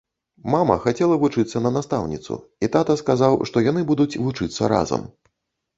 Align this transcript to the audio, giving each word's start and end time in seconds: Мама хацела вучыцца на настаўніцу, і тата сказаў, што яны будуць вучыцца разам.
Мама 0.53 0.77
хацела 0.85 1.17
вучыцца 1.23 1.61
на 1.67 1.73
настаўніцу, 1.77 2.41
і 2.67 2.73
тата 2.77 2.99
сказаў, 3.03 3.41
што 3.53 3.65
яны 3.71 3.81
будуць 3.93 4.13
вучыцца 4.27 4.63
разам. 4.77 5.11